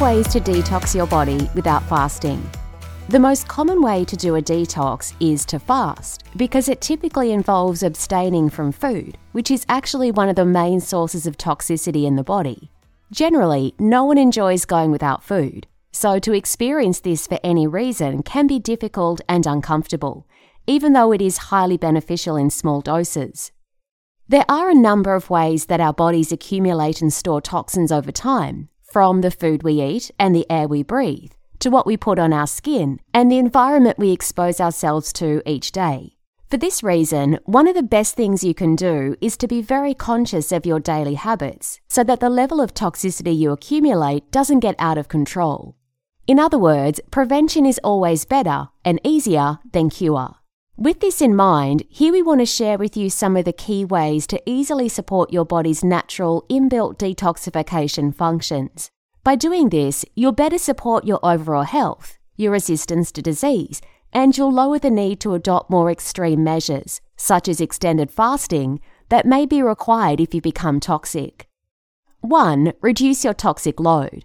Ways 0.00 0.28
to 0.28 0.38
detox 0.38 0.94
your 0.94 1.08
body 1.08 1.50
without 1.56 1.82
fasting. 1.88 2.48
The 3.08 3.18
most 3.18 3.48
common 3.48 3.82
way 3.82 4.04
to 4.04 4.16
do 4.16 4.36
a 4.36 4.40
detox 4.40 5.12
is 5.18 5.44
to 5.46 5.58
fast 5.58 6.22
because 6.36 6.68
it 6.68 6.80
typically 6.80 7.32
involves 7.32 7.82
abstaining 7.82 8.48
from 8.48 8.70
food, 8.70 9.18
which 9.32 9.50
is 9.50 9.66
actually 9.68 10.12
one 10.12 10.28
of 10.28 10.36
the 10.36 10.44
main 10.44 10.78
sources 10.78 11.26
of 11.26 11.36
toxicity 11.36 12.04
in 12.04 12.14
the 12.14 12.22
body. 12.22 12.70
Generally, 13.10 13.74
no 13.80 14.04
one 14.04 14.18
enjoys 14.18 14.64
going 14.64 14.92
without 14.92 15.24
food, 15.24 15.66
so 15.90 16.20
to 16.20 16.32
experience 16.32 17.00
this 17.00 17.26
for 17.26 17.40
any 17.42 17.66
reason 17.66 18.22
can 18.22 18.46
be 18.46 18.60
difficult 18.60 19.20
and 19.28 19.46
uncomfortable, 19.46 20.28
even 20.68 20.92
though 20.92 21.10
it 21.10 21.20
is 21.20 21.48
highly 21.50 21.76
beneficial 21.76 22.36
in 22.36 22.50
small 22.50 22.80
doses. 22.80 23.50
There 24.28 24.44
are 24.48 24.70
a 24.70 24.74
number 24.74 25.16
of 25.16 25.28
ways 25.28 25.66
that 25.66 25.80
our 25.80 25.92
bodies 25.92 26.30
accumulate 26.30 27.02
and 27.02 27.12
store 27.12 27.40
toxins 27.40 27.90
over 27.90 28.12
time, 28.12 28.68
from 28.90 29.20
the 29.20 29.30
food 29.30 29.62
we 29.62 29.80
eat 29.82 30.10
and 30.18 30.34
the 30.34 30.46
air 30.50 30.66
we 30.66 30.82
breathe, 30.82 31.32
to 31.58 31.70
what 31.70 31.86
we 31.86 31.96
put 31.96 32.18
on 32.18 32.32
our 32.32 32.46
skin 32.46 33.00
and 33.12 33.30
the 33.30 33.38
environment 33.38 33.98
we 33.98 34.12
expose 34.12 34.60
ourselves 34.60 35.12
to 35.12 35.42
each 35.46 35.72
day. 35.72 36.14
For 36.50 36.56
this 36.56 36.82
reason, 36.82 37.38
one 37.44 37.68
of 37.68 37.74
the 37.74 37.82
best 37.82 38.14
things 38.14 38.42
you 38.42 38.54
can 38.54 38.74
do 38.74 39.16
is 39.20 39.36
to 39.36 39.46
be 39.46 39.60
very 39.60 39.92
conscious 39.92 40.50
of 40.50 40.64
your 40.64 40.80
daily 40.80 41.14
habits 41.14 41.78
so 41.88 42.02
that 42.04 42.20
the 42.20 42.30
level 42.30 42.62
of 42.62 42.72
toxicity 42.72 43.36
you 43.36 43.52
accumulate 43.52 44.30
doesn't 44.30 44.60
get 44.60 44.74
out 44.78 44.96
of 44.96 45.08
control. 45.08 45.76
In 46.26 46.38
other 46.38 46.58
words, 46.58 47.00
prevention 47.10 47.66
is 47.66 47.78
always 47.84 48.24
better 48.24 48.68
and 48.82 48.98
easier 49.04 49.58
than 49.72 49.90
cure. 49.90 50.37
With 50.78 51.00
this 51.00 51.20
in 51.20 51.34
mind, 51.34 51.82
here 51.88 52.12
we 52.12 52.22
want 52.22 52.38
to 52.40 52.46
share 52.46 52.78
with 52.78 52.96
you 52.96 53.10
some 53.10 53.36
of 53.36 53.44
the 53.44 53.52
key 53.52 53.84
ways 53.84 54.28
to 54.28 54.40
easily 54.46 54.88
support 54.88 55.32
your 55.32 55.44
body's 55.44 55.82
natural 55.82 56.46
inbuilt 56.48 56.98
detoxification 56.98 58.14
functions. 58.14 58.88
By 59.24 59.34
doing 59.34 59.70
this, 59.70 60.04
you'll 60.14 60.30
better 60.30 60.56
support 60.56 61.04
your 61.04 61.18
overall 61.24 61.64
health, 61.64 62.16
your 62.36 62.52
resistance 62.52 63.10
to 63.10 63.22
disease, 63.22 63.82
and 64.12 64.38
you'll 64.38 64.52
lower 64.52 64.78
the 64.78 64.88
need 64.88 65.18
to 65.22 65.34
adopt 65.34 65.68
more 65.68 65.90
extreme 65.90 66.44
measures, 66.44 67.00
such 67.16 67.48
as 67.48 67.60
extended 67.60 68.12
fasting, 68.12 68.78
that 69.08 69.26
may 69.26 69.46
be 69.46 69.60
required 69.60 70.20
if 70.20 70.32
you 70.32 70.40
become 70.40 70.78
toxic. 70.78 71.48
1. 72.20 72.72
Reduce 72.80 73.24
your 73.24 73.34
toxic 73.34 73.80
load. 73.80 74.24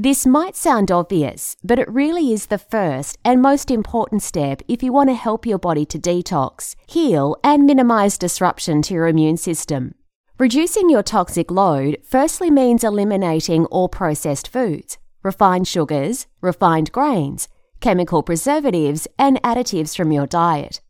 This 0.00 0.24
might 0.24 0.54
sound 0.54 0.92
obvious, 0.92 1.56
but 1.64 1.80
it 1.80 1.90
really 1.90 2.32
is 2.32 2.46
the 2.46 2.56
first 2.56 3.18
and 3.24 3.42
most 3.42 3.68
important 3.68 4.22
step 4.22 4.62
if 4.68 4.80
you 4.80 4.92
want 4.92 5.10
to 5.10 5.14
help 5.14 5.44
your 5.44 5.58
body 5.58 5.84
to 5.86 5.98
detox, 5.98 6.76
heal, 6.86 7.34
and 7.42 7.66
minimize 7.66 8.16
disruption 8.16 8.80
to 8.82 8.94
your 8.94 9.08
immune 9.08 9.36
system. 9.36 9.96
Reducing 10.38 10.88
your 10.88 11.02
toxic 11.02 11.50
load 11.50 11.98
firstly 12.04 12.48
means 12.48 12.84
eliminating 12.84 13.64
all 13.72 13.88
processed 13.88 14.46
foods, 14.46 14.98
refined 15.24 15.66
sugars, 15.66 16.28
refined 16.40 16.92
grains, 16.92 17.48
chemical 17.80 18.22
preservatives, 18.22 19.08
and 19.18 19.42
additives 19.42 19.96
from 19.96 20.12
your 20.12 20.28
diet. 20.28 20.80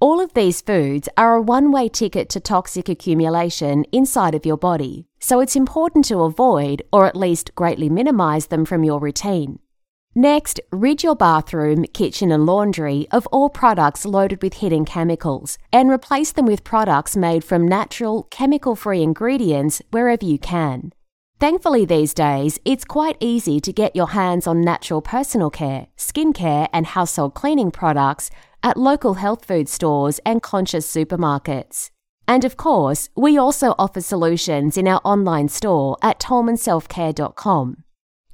All 0.00 0.20
of 0.20 0.32
these 0.34 0.60
foods 0.60 1.08
are 1.16 1.34
a 1.34 1.42
one 1.42 1.72
way 1.72 1.88
ticket 1.88 2.28
to 2.28 2.38
toxic 2.38 2.88
accumulation 2.88 3.84
inside 3.90 4.32
of 4.32 4.46
your 4.46 4.56
body, 4.56 5.08
so 5.18 5.40
it's 5.40 5.56
important 5.56 6.04
to 6.04 6.20
avoid 6.20 6.82
or 6.92 7.06
at 7.06 7.16
least 7.16 7.52
greatly 7.56 7.88
minimize 7.88 8.46
them 8.46 8.64
from 8.64 8.84
your 8.84 9.00
routine. 9.00 9.58
Next, 10.14 10.60
rid 10.70 11.02
your 11.02 11.16
bathroom, 11.16 11.84
kitchen, 11.92 12.30
and 12.30 12.46
laundry 12.46 13.08
of 13.10 13.26
all 13.32 13.50
products 13.50 14.04
loaded 14.04 14.40
with 14.40 14.54
hidden 14.54 14.84
chemicals 14.84 15.58
and 15.72 15.90
replace 15.90 16.30
them 16.30 16.46
with 16.46 16.62
products 16.62 17.16
made 17.16 17.42
from 17.42 17.66
natural, 17.66 18.28
chemical 18.30 18.76
free 18.76 19.02
ingredients 19.02 19.82
wherever 19.90 20.24
you 20.24 20.38
can. 20.38 20.92
Thankfully, 21.40 21.84
these 21.84 22.14
days, 22.14 22.58
it's 22.64 22.84
quite 22.84 23.16
easy 23.18 23.60
to 23.60 23.72
get 23.72 23.94
your 23.94 24.08
hands 24.08 24.46
on 24.46 24.60
natural 24.60 25.02
personal 25.02 25.50
care, 25.50 25.88
skincare, 25.96 26.68
and 26.72 26.86
household 26.86 27.34
cleaning 27.34 27.70
products 27.70 28.30
at 28.62 28.76
local 28.76 29.14
health 29.14 29.44
food 29.44 29.68
stores 29.68 30.20
and 30.24 30.42
conscious 30.42 30.90
supermarkets. 30.92 31.90
And 32.26 32.44
of 32.44 32.56
course, 32.56 33.08
we 33.16 33.38
also 33.38 33.74
offer 33.78 34.00
solutions 34.00 34.76
in 34.76 34.86
our 34.86 35.00
online 35.04 35.48
store 35.48 35.96
at 36.02 36.20
tolmanselfcare.com. 36.20 37.84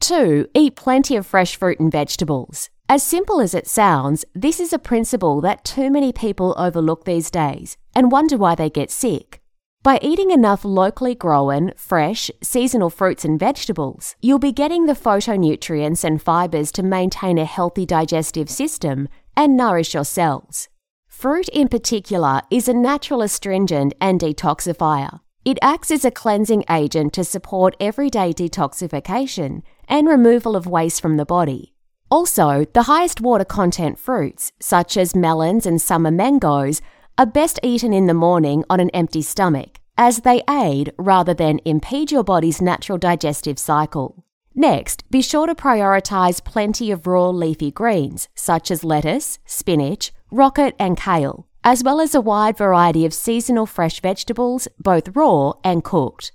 2. 0.00 0.48
Eat 0.52 0.76
plenty 0.76 1.16
of 1.16 1.26
fresh 1.26 1.56
fruit 1.56 1.78
and 1.80 1.92
vegetables. 1.92 2.70
As 2.88 3.02
simple 3.02 3.40
as 3.40 3.54
it 3.54 3.66
sounds, 3.66 4.24
this 4.34 4.60
is 4.60 4.72
a 4.72 4.78
principle 4.78 5.40
that 5.40 5.64
too 5.64 5.90
many 5.90 6.12
people 6.12 6.54
overlook 6.58 7.04
these 7.04 7.30
days 7.30 7.78
and 7.94 8.12
wonder 8.12 8.36
why 8.36 8.54
they 8.54 8.68
get 8.68 8.90
sick. 8.90 9.40
By 9.82 9.98
eating 10.02 10.30
enough 10.30 10.64
locally 10.64 11.14
grown, 11.14 11.72
fresh, 11.76 12.30
seasonal 12.42 12.90
fruits 12.90 13.24
and 13.24 13.38
vegetables, 13.38 14.16
you'll 14.20 14.38
be 14.38 14.52
getting 14.52 14.86
the 14.86 14.94
phytonutrients 14.94 16.04
and 16.04 16.20
fibres 16.20 16.72
to 16.72 16.82
maintain 16.82 17.38
a 17.38 17.44
healthy 17.44 17.86
digestive 17.86 18.50
system 18.50 19.08
and 19.36 19.56
nourish 19.56 19.94
your 19.94 20.04
cells. 20.04 20.68
Fruit, 21.06 21.48
in 21.48 21.68
particular, 21.68 22.42
is 22.50 22.68
a 22.68 22.74
natural 22.74 23.22
astringent 23.22 23.94
and 24.00 24.20
detoxifier. 24.20 25.20
It 25.44 25.58
acts 25.60 25.90
as 25.90 26.04
a 26.04 26.10
cleansing 26.10 26.64
agent 26.70 27.12
to 27.14 27.24
support 27.24 27.76
everyday 27.78 28.32
detoxification 28.32 29.62
and 29.88 30.08
removal 30.08 30.56
of 30.56 30.66
waste 30.66 31.02
from 31.02 31.16
the 31.16 31.26
body. 31.26 31.74
Also, 32.10 32.64
the 32.72 32.84
highest 32.84 33.20
water 33.20 33.44
content 33.44 33.98
fruits, 33.98 34.52
such 34.60 34.96
as 34.96 35.14
melons 35.14 35.66
and 35.66 35.80
summer 35.80 36.10
mangoes, 36.10 36.80
are 37.18 37.26
best 37.26 37.60
eaten 37.62 37.92
in 37.92 38.06
the 38.06 38.14
morning 38.14 38.64
on 38.68 38.80
an 38.80 38.90
empty 38.90 39.22
stomach, 39.22 39.80
as 39.96 40.20
they 40.20 40.42
aid 40.48 40.92
rather 40.98 41.34
than 41.34 41.60
impede 41.64 42.10
your 42.10 42.24
body's 42.24 42.60
natural 42.60 42.98
digestive 42.98 43.58
cycle. 43.58 44.23
Next, 44.54 45.08
be 45.10 45.20
sure 45.20 45.46
to 45.46 45.54
prioritize 45.54 46.44
plenty 46.44 46.90
of 46.92 47.06
raw 47.06 47.30
leafy 47.30 47.72
greens, 47.72 48.28
such 48.34 48.70
as 48.70 48.84
lettuce, 48.84 49.38
spinach, 49.44 50.12
rocket, 50.30 50.76
and 50.78 50.96
kale, 50.96 51.48
as 51.64 51.82
well 51.82 52.00
as 52.00 52.14
a 52.14 52.20
wide 52.20 52.56
variety 52.56 53.04
of 53.04 53.12
seasonal 53.12 53.66
fresh 53.66 54.00
vegetables, 54.00 54.68
both 54.78 55.16
raw 55.16 55.54
and 55.64 55.82
cooked. 55.82 56.30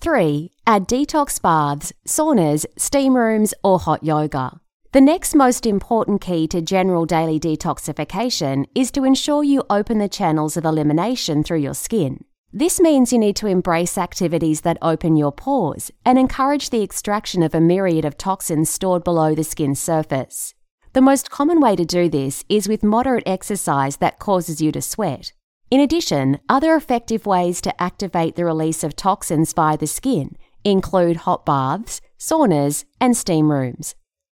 3. 0.00 0.50
Add 0.66 0.88
detox 0.88 1.40
baths, 1.40 1.92
saunas, 2.06 2.66
steam 2.76 3.16
rooms, 3.16 3.54
or 3.62 3.78
hot 3.78 4.02
yoga. 4.02 4.60
The 4.92 5.00
next 5.00 5.36
most 5.36 5.66
important 5.66 6.20
key 6.20 6.48
to 6.48 6.60
general 6.60 7.06
daily 7.06 7.38
detoxification 7.38 8.64
is 8.74 8.90
to 8.90 9.04
ensure 9.04 9.44
you 9.44 9.62
open 9.70 9.98
the 9.98 10.08
channels 10.08 10.56
of 10.56 10.64
elimination 10.64 11.44
through 11.44 11.58
your 11.58 11.74
skin. 11.74 12.24
This 12.52 12.80
means 12.80 13.12
you 13.12 13.18
need 13.20 13.36
to 13.36 13.46
embrace 13.46 13.96
activities 13.96 14.62
that 14.62 14.76
open 14.82 15.16
your 15.16 15.30
pores 15.30 15.92
and 16.04 16.18
encourage 16.18 16.70
the 16.70 16.82
extraction 16.82 17.44
of 17.44 17.54
a 17.54 17.60
myriad 17.60 18.04
of 18.04 18.18
toxins 18.18 18.68
stored 18.68 19.04
below 19.04 19.36
the 19.36 19.44
skin's 19.44 19.78
surface. 19.78 20.52
The 20.92 21.00
most 21.00 21.30
common 21.30 21.60
way 21.60 21.76
to 21.76 21.84
do 21.84 22.08
this 22.08 22.44
is 22.48 22.68
with 22.68 22.82
moderate 22.82 23.22
exercise 23.24 23.98
that 23.98 24.18
causes 24.18 24.60
you 24.60 24.72
to 24.72 24.82
sweat. 24.82 25.32
In 25.70 25.78
addition, 25.78 26.40
other 26.48 26.74
effective 26.74 27.24
ways 27.24 27.60
to 27.60 27.80
activate 27.80 28.34
the 28.34 28.44
release 28.44 28.82
of 28.82 28.96
toxins 28.96 29.52
via 29.52 29.78
the 29.78 29.86
skin 29.86 30.36
include 30.64 31.18
hot 31.18 31.46
baths, 31.46 32.00
saunas, 32.18 32.84
and 33.00 33.16
steam 33.16 33.52
rooms. 33.52 33.94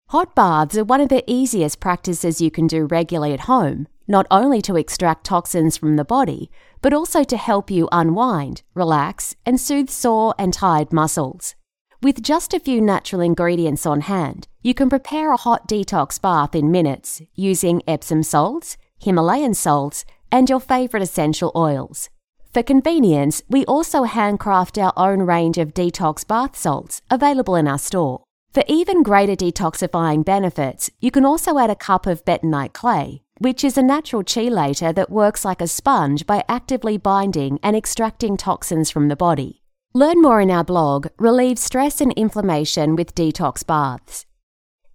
Hot 0.09 0.35
baths 0.35 0.76
are 0.76 0.85
one 0.85 1.00
of 1.00 1.09
the 1.09 1.25
easiest 1.26 1.81
practices 1.81 2.43
you 2.43 2.50
can 2.50 2.67
do 2.67 2.85
regularly 2.85 3.32
at 3.32 3.41
home, 3.41 3.88
not 4.06 4.26
only 4.31 4.61
to 4.61 4.76
extract 4.76 5.25
toxins 5.25 5.79
from 5.79 5.97
the 5.97 6.05
body, 6.05 6.50
but 6.82 6.93
also 6.93 7.25
to 7.25 7.37
help 7.37 7.70
you 7.70 7.88
unwind, 7.93 8.62
relax, 8.75 9.34
and 9.46 9.58
soothe 9.58 9.88
sore 9.88 10.34
and 10.38 10.52
tired 10.52 10.93
muscles. 10.93 11.55
With 12.02 12.20
just 12.20 12.52
a 12.52 12.61
few 12.61 12.81
natural 12.81 13.23
ingredients 13.23 13.87
on 13.87 14.02
hand, 14.02 14.49
you 14.61 14.75
can 14.75 14.90
prepare 14.90 15.32
a 15.32 15.37
hot 15.37 15.69
detox 15.69 16.20
bath 16.20 16.55
in 16.55 16.73
minutes 16.73 17.23
using 17.34 17.81
Epsom 17.87 18.25
salts, 18.25 18.76
Himalayan 18.99 19.55
salts, 19.55 20.05
and 20.32 20.50
your 20.50 20.61
favourite 20.61 21.02
essential 21.02 21.52
oils. 21.55 22.11
For 22.52 22.62
convenience, 22.62 23.43
we 23.49 23.64
also 23.67 24.02
handcraft 24.02 24.76
our 24.78 24.93
own 24.96 25.23
range 25.23 25.58
of 25.58 25.75
detox 25.75 26.26
bath 26.26 26.56
salts 26.56 27.00
available 27.08 27.55
in 27.55 27.69
our 27.69 27.78
store. 27.78 28.25
For 28.52 28.64
even 28.67 29.02
greater 29.02 29.35
detoxifying 29.35 30.25
benefits, 30.25 30.90
you 31.00 31.11
can 31.11 31.25
also 31.25 31.58
add 31.58 31.70
a 31.70 31.76
cup 31.76 32.06
of 32.06 32.25
bentonite 32.25 32.75
clay, 32.75 33.23
which 33.43 33.65
is 33.65 33.77
a 33.77 33.83
natural 33.83 34.23
chelator 34.23 34.94
that 34.94 35.11
works 35.11 35.44
like 35.44 35.61
a 35.61 35.67
sponge 35.67 36.27
by 36.27 36.44
actively 36.49 36.97
binding 36.97 37.59
and 37.61 37.75
extracting 37.75 38.37
toxins 38.37 38.89
from 38.89 39.09
the 39.09 39.17
body. 39.17 39.62
Learn 39.94 40.23
more 40.23 40.41
in 40.41 40.49
our 40.50 40.62
blog, 40.62 41.09
Relieve 41.19 41.59
Stress 41.59 42.00
and 42.00 42.12
Inflammation 42.12 42.94
with 42.94 43.17
Detox 43.17 43.67
Baths. 43.67 44.27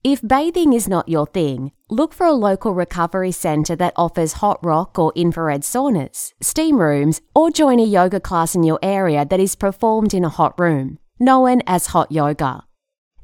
If 0.01 0.25
bathing 0.25 0.71
is 0.71 0.87
not 0.87 1.09
your 1.09 1.27
thing, 1.27 1.73
look 1.89 2.13
for 2.13 2.25
a 2.25 2.31
local 2.31 2.73
recovery 2.73 3.33
centre 3.33 3.75
that 3.75 3.93
offers 3.97 4.33
hot 4.33 4.63
rock 4.63 4.97
or 4.97 5.11
infrared 5.13 5.63
saunas, 5.63 6.31
steam 6.39 6.79
rooms, 6.79 7.19
or 7.35 7.51
join 7.51 7.81
a 7.81 7.83
yoga 7.83 8.21
class 8.21 8.55
in 8.55 8.63
your 8.63 8.79
area 8.81 9.25
that 9.25 9.41
is 9.41 9.57
performed 9.57 10.13
in 10.13 10.23
a 10.23 10.29
hot 10.29 10.57
room, 10.57 10.99
known 11.19 11.61
as 11.67 11.87
hot 11.87 12.13
yoga. 12.13 12.66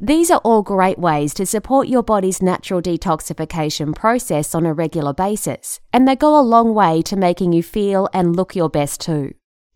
These 0.06 0.32
are 0.32 0.42
all 0.44 0.64
great 0.64 1.00
ways 1.00 1.34
to 1.36 1.46
support 1.46 1.88
your 1.88 2.04
body's 2.04 2.42
natural 2.42 2.82
detoxification 2.82 3.96
process 3.96 4.54
on 4.54 4.66
a 4.66 4.74
regular 4.74 5.14
basis, 5.14 5.80
and 5.94 6.06
they 6.06 6.18
go 6.18 6.38
a 6.38 6.44
long 6.44 6.74
way 6.74 7.02
to 7.04 7.16
making 7.16 7.54
you 7.54 7.64
feel 7.64 8.10
and 8.14 8.36
look 8.36 8.54
your 8.54 8.70
best 8.70 9.00
too. 9.00 9.34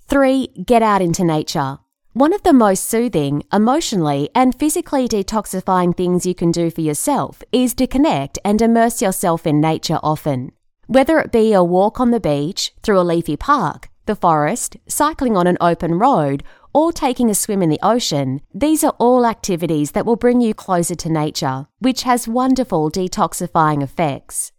3. 0.10 0.48
Get 0.66 0.82
out 0.82 1.02
into 1.02 1.24
nature. 1.24 1.80
One 2.12 2.34
of 2.34 2.44
the 2.44 2.52
most 2.52 2.90
soothing, 2.90 3.44
emotionally, 3.54 4.28
and 4.36 4.54
physically 4.54 5.08
detoxifying 5.08 5.96
things 5.96 6.26
you 6.26 6.36
can 6.36 6.52
do 6.52 6.72
for 6.72 6.82
yourself 6.82 7.42
is 7.54 7.74
to 7.76 7.88
connect 7.88 8.38
and 8.44 8.62
immerse 8.62 9.02
yourself 9.02 9.48
in 9.48 9.62
nature 9.62 10.00
often. 10.04 10.52
Whether 10.88 11.20
it 11.20 11.32
be 11.32 11.54
a 11.54 11.64
walk 11.64 12.02
on 12.02 12.12
the 12.12 12.20
beach, 12.20 12.74
through 12.84 13.00
a 13.00 13.08
leafy 13.08 13.38
park, 13.38 13.88
the 14.08 14.16
forest, 14.16 14.76
cycling 14.88 15.38
on 15.38 15.48
an 15.48 15.58
open 15.62 15.98
road, 15.98 16.44
or 16.78 16.94
taking 16.94 17.28
a 17.28 17.34
swim 17.34 17.64
in 17.64 17.70
the 17.70 17.80
ocean, 17.82 18.40
these 18.54 18.84
are 18.84 18.96
all 19.00 19.26
activities 19.26 19.94
that 19.94 20.06
will 20.06 20.16
bring 20.16 20.40
you 20.40 20.54
closer 20.54 20.94
to 20.94 21.10
nature, 21.10 21.66
which 21.80 22.04
has 22.04 22.28
wonderful 22.28 22.92
detoxifying 22.92 23.82
effects. 23.82 24.52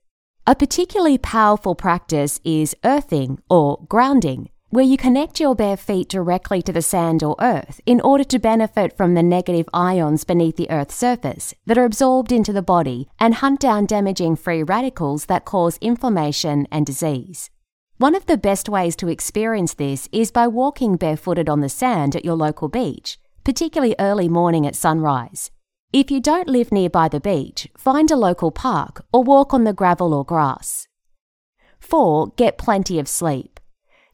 A 0.45 0.57
particularly 0.57 1.17
powerful 1.17 1.77
practice 1.77 2.41
is 2.43 2.75
earthing 2.83 3.39
or 3.49 3.87
grounding, 3.89 4.49
where 4.71 4.85
you 4.85 4.97
connect 4.97 5.39
your 5.39 5.55
bare 5.55 5.77
feet 5.77 6.09
directly 6.09 6.61
to 6.61 6.73
the 6.73 6.83
sand 6.83 7.23
or 7.23 7.37
earth 7.39 7.81
in 7.87 8.01
order 8.01 8.25
to 8.25 8.41
benefit 8.41 8.97
from 8.97 9.15
the 9.15 9.23
negative 9.23 9.69
ions 9.73 10.25
beneath 10.25 10.57
the 10.57 10.71
earth's 10.73 10.97
surface 10.97 11.55
that 11.67 11.79
are 11.79 11.85
absorbed 11.85 12.33
into 12.33 12.53
the 12.53 12.63
body 12.75 13.09
and 13.21 13.35
hunt 13.35 13.61
down 13.61 13.87
damaging 13.87 14.35
free 14.35 14.65
radicals 14.65 15.27
that 15.27 15.45
cause 15.45 15.79
inflammation 15.81 16.67
and 16.73 16.85
disease. 16.85 17.49
One 17.99 18.15
of 18.15 18.27
the 18.27 18.39
best 18.39 18.69
ways 18.69 18.95
to 18.97 19.09
experience 19.09 19.75
this 19.75 20.09
is 20.13 20.31
by 20.31 20.47
walking 20.47 20.95
barefooted 20.95 21.49
on 21.49 21.63
the 21.63 21.69
sand 21.69 22.15
at 22.15 22.25
your 22.25 22.37
local 22.37 22.69
beach, 22.69 23.19
particularly 23.43 23.97
early 23.99 24.29
morning 24.29 24.69
at 24.69 24.77
sunrise. 24.77 25.51
If 25.93 26.09
you 26.09 26.21
don't 26.21 26.49
live 26.49 26.71
nearby 26.71 27.09
the 27.09 27.19
beach, 27.19 27.67
find 27.77 28.09
a 28.13 28.17
local 28.17 28.53
park 28.53 29.05
or 29.13 29.25
walk 29.25 29.53
on 29.53 29.65
the 29.65 29.73
gravel 29.73 30.15
or 30.15 30.25
grass. 30.25 30.87
4. 31.81 32.35
Get 32.37 32.57
plenty 32.57 33.01
of 33.01 33.09
sleep. 33.09 33.59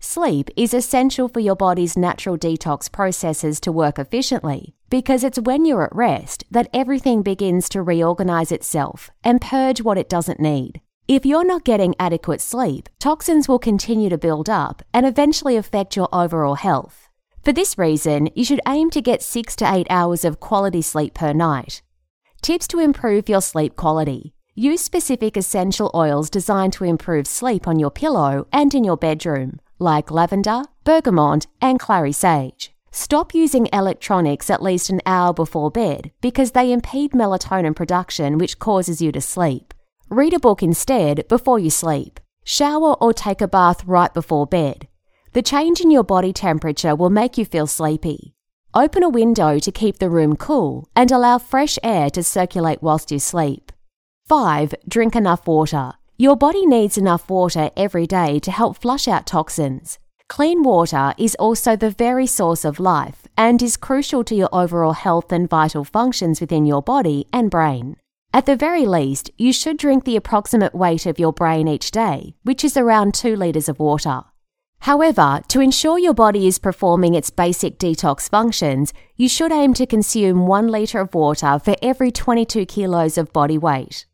Sleep 0.01 0.49
is 0.57 0.73
essential 0.73 1.29
for 1.29 1.41
your 1.41 1.57
body's 1.57 1.95
natural 1.95 2.39
detox 2.39 2.91
processes 2.91 3.61
to 3.61 3.71
work 3.71 3.99
efficiently 3.99 4.75
because 4.89 5.23
it's 5.23 5.39
when 5.41 5.67
you're 5.67 5.85
at 5.85 5.95
rest 5.95 6.43
that 6.51 6.71
everything 6.73 7.23
begins 7.23 7.69
to 7.69 7.83
reorganize 7.83 8.51
itself 8.51 9.11
and 9.23 9.43
purge 9.43 9.83
what 9.83 9.99
it 9.99 10.09
doesn't 10.09 10.41
need. 10.41 10.81
If 11.07 11.27
you're 11.27 11.45
not 11.45 11.65
getting 11.65 11.95
adequate 12.01 12.41
sleep, 12.41 12.89
toxins 12.99 13.47
will 13.47 13.59
continue 13.59 14.09
to 14.09 14.17
build 14.17 14.49
up 14.49 14.83
and 14.95 15.05
eventually 15.05 15.55
affect 15.55 15.97
your 15.97 16.09
overall 16.15 16.55
health. 16.55 17.11
For 17.45 17.53
this 17.53 17.77
reason, 17.77 18.31
you 18.35 18.43
should 18.43 18.63
aim 18.67 18.89
to 18.89 19.03
get 19.03 19.23
6 19.23 19.55
to 19.57 19.71
8 19.71 19.87
hours 19.91 20.25
of 20.25 20.41
quality 20.41 20.81
sleep 20.81 21.13
per 21.13 21.35
night. 21.35 21.83
Tips 22.41 22.67
to 22.69 22.79
improve 22.79 23.29
your 23.29 23.43
sleep 23.43 23.77
quality. 23.77 24.33
Use 24.55 24.81
specific 24.81 25.37
essential 25.37 25.91
oils 25.95 26.31
designed 26.31 26.73
to 26.75 26.85
improve 26.85 27.27
sleep 27.27 27.69
on 27.69 27.79
your 27.79 27.91
pillow 27.91 28.47
and 28.51 28.73
in 28.73 28.83
your 28.83 28.97
bedroom, 28.97 29.61
like 29.79 30.11
lavender, 30.11 30.63
bergamot, 30.85 31.47
and 31.61 31.79
clary 31.79 32.13
sage. 32.13 32.73
Stop 32.93 33.35
using 33.35 33.69
electronics 33.75 34.49
at 34.49 34.63
least 34.63 34.89
an 34.89 35.03
hour 35.05 35.35
before 35.35 35.71
bed 35.71 36.13
because 36.23 36.53
they 36.53 36.73
impede 36.73 37.11
melatonin 37.11 37.77
production, 37.77 38.39
which 38.39 38.59
causes 38.59 39.03
you 39.03 39.13
to 39.13 39.21
sleep. 39.21 39.74
Read 40.11 40.35
a 40.35 40.39
book 40.39 40.63
instead 40.63 41.27
before 41.29 41.59
you 41.59 41.71
sleep. 41.71 42.21
Shower 42.45 42.95
or 43.03 43.15
take 43.15 43.41
a 43.41 43.49
bath 43.49 43.85
right 43.87 44.13
before 44.13 44.47
bed. 44.47 44.87
The 45.33 45.43
change 45.43 45.81
in 45.81 45.91
your 45.91 46.05
body 46.05 46.33
temperature 46.33 46.95
will 46.95 47.11
make 47.11 47.39
you 47.39 47.45
feel 47.45 47.67
sleepy. 47.67 48.35
Open 48.75 49.03
a 49.03 49.09
window 49.09 49.59
to 49.59 49.73
keep 49.73 49.99
the 49.99 50.11
room 50.11 50.37
cool 50.37 50.89
and 50.95 51.11
allow 51.11 51.39
fresh 51.39 51.79
air 51.83 52.11
to 52.11 52.23
circulate 52.23 52.83
whilst 52.83 53.11
you 53.11 53.19
sleep. 53.19 53.73
5. 54.27 54.75
Drink 54.87 55.17
enough 55.17 55.47
water. 55.47 55.93
Your 56.19 56.37
body 56.37 56.67
needs 56.67 56.99
enough 56.99 57.29
water 57.31 57.71
every 57.77 58.07
day 58.07 58.39
to 58.41 58.51
help 58.51 58.77
flush 58.77 59.09
out 59.09 59.27
toxins. 59.27 59.99
Clean 60.29 60.63
water 60.63 61.15
is 61.19 61.35
also 61.37 61.77
the 61.77 61.91
very 61.91 62.27
source 62.27 62.65
of 62.65 62.79
life 62.79 63.27
and 63.39 63.63
is 63.63 63.77
crucial 63.77 64.23
to 64.25 64.35
your 64.35 64.49
overall 64.53 64.93
health 64.93 65.33
and 65.33 65.49
vital 65.49 65.85
functions 65.85 66.41
within 66.41 66.67
your 66.67 66.83
body 66.83 67.27
and 67.33 67.51
brain. 67.51 67.97
At 68.35 68.47
the 68.47 68.57
very 68.57 68.85
least, 68.85 69.31
you 69.39 69.53
should 69.53 69.77
drink 69.77 70.03
the 70.03 70.17
approximate 70.17 70.75
weight 70.75 71.07
of 71.07 71.21
your 71.21 71.33
brain 71.33 71.69
each 71.69 71.93
day, 71.93 72.35
which 72.43 72.65
is 72.65 72.77
around 72.77 73.15
2 73.15 73.37
litres 73.37 73.69
of 73.69 73.79
water. 73.79 74.25
However, 74.81 75.41
to 75.47 75.61
ensure 75.61 76.01
your 76.01 76.15
body 76.15 76.49
is 76.49 76.59
performing 76.59 77.15
its 77.15 77.31
basic 77.31 77.79
detox 77.79 78.29
functions, 78.29 78.93
you 79.15 79.29
should 79.29 79.53
aim 79.53 79.73
to 79.75 79.87
consume 79.87 80.49
1 80.49 80.67
litre 80.67 80.99
of 80.99 81.15
water 81.15 81.61
for 81.61 81.77
every 81.81 82.11
22 82.11 82.67
kilos 82.67 83.17
of 83.17 83.33
body 83.33 83.57
weight. 83.57 84.05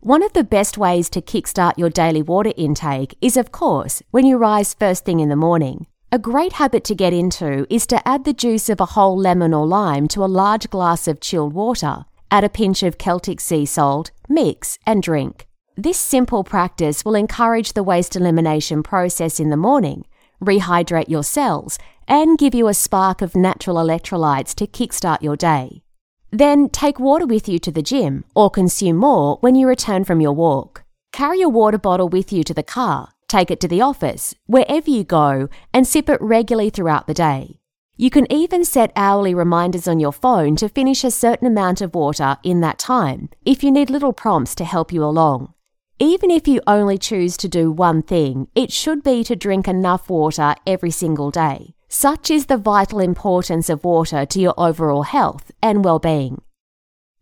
One 0.00 0.22
of 0.22 0.34
the 0.34 0.44
best 0.44 0.76
ways 0.76 1.08
to 1.08 1.22
kickstart 1.22 1.78
your 1.78 1.88
daily 1.88 2.20
water 2.20 2.52
intake 2.58 3.16
is, 3.22 3.38
of 3.38 3.52
course, 3.52 4.02
when 4.10 4.26
you 4.26 4.36
rise 4.36 4.74
first 4.74 5.06
thing 5.06 5.20
in 5.20 5.30
the 5.30 5.34
morning. 5.34 5.86
A 6.12 6.18
great 6.18 6.52
habit 6.52 6.84
to 6.84 6.94
get 6.94 7.14
into 7.14 7.66
is 7.72 7.86
to 7.86 8.06
add 8.06 8.26
the 8.26 8.34
juice 8.34 8.68
of 8.68 8.82
a 8.82 8.92
whole 8.96 9.16
lemon 9.16 9.54
or 9.54 9.66
lime 9.66 10.08
to 10.08 10.22
a 10.22 10.34
large 10.42 10.68
glass 10.68 11.08
of 11.08 11.20
chilled 11.22 11.54
water 11.54 12.04
Add 12.30 12.44
a 12.44 12.48
pinch 12.48 12.82
of 12.82 12.98
Celtic 12.98 13.40
sea 13.40 13.64
salt, 13.66 14.10
mix, 14.28 14.78
and 14.84 15.02
drink. 15.02 15.46
This 15.76 15.98
simple 15.98 16.42
practice 16.42 17.04
will 17.04 17.14
encourage 17.14 17.72
the 17.72 17.82
waste 17.82 18.16
elimination 18.16 18.82
process 18.82 19.38
in 19.38 19.50
the 19.50 19.56
morning, 19.56 20.06
rehydrate 20.42 21.08
your 21.08 21.22
cells, 21.22 21.78
and 22.08 22.38
give 22.38 22.54
you 22.54 22.68
a 22.68 22.74
spark 22.74 23.22
of 23.22 23.36
natural 23.36 23.76
electrolytes 23.76 24.54
to 24.54 24.66
kickstart 24.66 25.22
your 25.22 25.36
day. 25.36 25.82
Then 26.30 26.68
take 26.68 26.98
water 26.98 27.26
with 27.26 27.48
you 27.48 27.58
to 27.60 27.70
the 27.70 27.82
gym 27.82 28.24
or 28.34 28.50
consume 28.50 28.96
more 28.96 29.38
when 29.40 29.54
you 29.54 29.68
return 29.68 30.04
from 30.04 30.20
your 30.20 30.32
walk. 30.32 30.84
Carry 31.12 31.40
a 31.42 31.48
water 31.48 31.78
bottle 31.78 32.08
with 32.08 32.32
you 32.32 32.42
to 32.44 32.54
the 32.54 32.62
car, 32.62 33.10
take 33.28 33.50
it 33.50 33.60
to 33.60 33.68
the 33.68 33.80
office, 33.80 34.34
wherever 34.46 34.90
you 34.90 35.04
go, 35.04 35.48
and 35.72 35.86
sip 35.86 36.08
it 36.08 36.20
regularly 36.20 36.70
throughout 36.70 37.06
the 37.06 37.14
day. 37.14 37.60
You 37.98 38.10
can 38.10 38.30
even 38.30 38.62
set 38.66 38.92
hourly 38.94 39.34
reminders 39.34 39.88
on 39.88 40.00
your 40.00 40.12
phone 40.12 40.54
to 40.56 40.68
finish 40.68 41.02
a 41.02 41.10
certain 41.10 41.46
amount 41.46 41.80
of 41.80 41.94
water 41.94 42.36
in 42.42 42.60
that 42.60 42.78
time 42.78 43.30
if 43.46 43.64
you 43.64 43.70
need 43.70 43.88
little 43.88 44.12
prompts 44.12 44.54
to 44.56 44.66
help 44.66 44.92
you 44.92 45.02
along. 45.02 45.54
Even 45.98 46.30
if 46.30 46.46
you 46.46 46.60
only 46.66 46.98
choose 46.98 47.38
to 47.38 47.48
do 47.48 47.70
one 47.70 48.02
thing, 48.02 48.48
it 48.54 48.70
should 48.70 49.02
be 49.02 49.24
to 49.24 49.34
drink 49.34 49.66
enough 49.66 50.10
water 50.10 50.54
every 50.66 50.90
single 50.90 51.30
day. 51.30 51.74
Such 51.88 52.30
is 52.30 52.46
the 52.46 52.58
vital 52.58 53.00
importance 53.00 53.70
of 53.70 53.82
water 53.82 54.26
to 54.26 54.40
your 54.40 54.54
overall 54.58 55.04
health 55.04 55.50
and 55.62 55.82
well-being. 55.82 56.42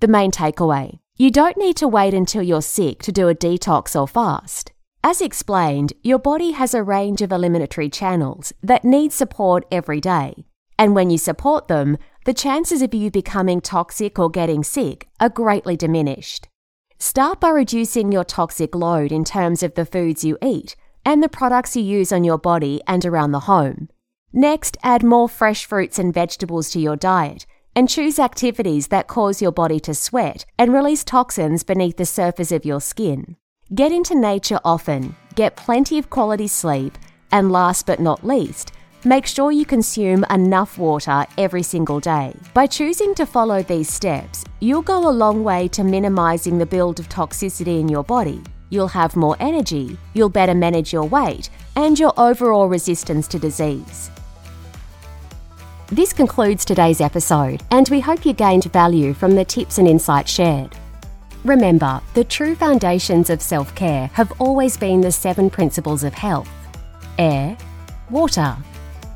The 0.01 0.09
main 0.09 0.33
takeaway. 0.33 0.99
You 1.17 1.31
don't 1.31 1.57
need 1.57 1.77
to 1.77 1.87
wait 1.87 2.15
until 2.15 2.43
you're 2.43 2.61
sick 2.61 3.01
to 3.03 3.13
do 3.13 3.29
a 3.29 3.35
detox 3.35 3.95
or 3.95 4.09
fast. 4.09 4.73
As 5.05 5.21
explained, 5.21 5.93
your 6.03 6.19
body 6.19 6.51
has 6.51 6.75
a 6.75 6.83
range 6.83 7.23
of 7.23 7.31
eliminatory 7.31 7.91
channels 7.91 8.53
that 8.61 8.85
need 8.85 9.13
support 9.13 9.65
every 9.71 10.01
day. 10.01 10.47
And 10.79 10.95
when 10.95 11.11
you 11.11 11.19
support 11.19 11.69
them, 11.69 11.99
the 12.25 12.35
chances 12.35 12.83
of 12.83 12.95
you 12.95 13.11
becoming 13.11 13.61
toxic 13.61 14.19
or 14.19 14.31
getting 14.31 14.65
sick 14.65 15.09
are 15.21 15.29
greatly 15.29 15.77
diminished. 15.77 16.49
Start 16.99 17.41
by 17.41 17.51
reducing 17.51 18.13
your 18.13 18.25
toxic 18.25 18.75
load 18.75 19.13
in 19.13 19.25
terms 19.25 19.63
of 19.63 19.75
the 19.75 19.85
foods 19.85 20.25
you 20.25 20.39
eat 20.43 20.75
and 21.05 21.23
the 21.23 21.29
products 21.29 21.77
you 21.77 21.83
use 21.83 22.13
on 22.13 22.25
your 22.25 22.39
body 22.39 22.81
and 22.87 23.05
around 23.05 23.33
the 23.33 23.41
home. 23.41 23.89
Next, 24.33 24.77
add 24.83 25.05
more 25.05 25.29
fresh 25.29 25.65
fruits 25.65 25.99
and 25.99 26.15
vegetables 26.15 26.71
to 26.71 26.81
your 26.81 26.97
diet 26.97 27.47
and 27.77 27.89
choose 27.89 28.19
activities 28.19 28.89
that 28.89 29.07
cause 29.07 29.43
your 29.43 29.53
body 29.53 29.81
to 29.81 29.95
sweat 29.95 30.47
and 30.59 30.73
release 30.73 31.05
toxins 31.05 31.63
beneath 31.63 31.97
the 31.97 32.07
surface 32.07 32.53
of 32.53 32.65
your 32.65 32.81
skin. 32.81 33.37
Get 33.75 33.93
into 33.93 34.15
nature 34.15 34.61
often, 34.65 35.17
get 35.35 35.57
plenty 35.57 35.99
of 35.99 36.11
quality 36.11 36.47
sleep, 36.47 36.97
and 37.33 37.51
last 37.51 37.87
but 37.87 38.01
not 38.01 38.25
least, 38.25 38.73
Make 39.07 39.27
sure 39.27 39.53
you 39.53 39.67
consume 39.67 40.25
enough 40.31 40.79
water 40.79 41.27
every 41.37 41.63
single 41.63 42.01
day. 42.01 42.35
By 42.55 42.67
choosing 42.67 43.15
to 43.17 43.27
follow 43.27 43.63
these 43.63 43.93
steps, 43.93 44.47
you'll 44.61 44.81
go 44.81 45.07
a 45.07 45.11
long 45.11 45.45
way 45.45 45.69
to 45.69 45.85
minimizing 45.85 46.57
the 46.57 46.65
build 46.65 46.99
of 46.99 47.11
toxicity 47.11 47.81
in 47.81 47.89
your 47.91 48.03
body. 48.03 48.43
You'll 48.71 48.89
have 48.89 49.15
more 49.15 49.37
energy, 49.41 49.99
you'll 50.15 50.31
better 50.31 50.55
manage 50.55 50.91
your 50.91 51.05
weight, 51.05 51.51
and 51.77 51.99
your 51.99 52.19
overall 52.19 52.67
resistance 52.67 53.29
to 53.29 53.39
disease. 53.39 54.11
This 55.89 56.15
concludes 56.15 56.65
today's 56.65 57.03
episode, 57.03 57.63
and 57.71 57.87
we 57.91 58.01
hope 58.01 58.25
you 58.25 58.33
gained 58.33 58.73
value 58.73 59.13
from 59.13 59.35
the 59.35 59.45
tips 59.45 59.77
and 59.77 59.87
insights 59.87 60.33
shared. 60.33 60.75
Remember, 61.45 62.01
the 62.15 62.25
true 62.25 62.55
foundations 62.55 63.29
of 63.29 63.43
self 63.43 63.75
care 63.75 64.07
have 64.15 64.33
always 64.41 64.79
been 64.79 65.03
the 65.03 65.13
seven 65.13 65.51
principles 65.51 66.05
of 66.05 66.15
health 66.15 66.49
air, 67.19 67.55
water, 68.11 68.57